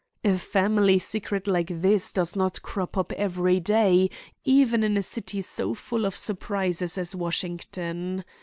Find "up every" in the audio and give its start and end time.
2.97-3.59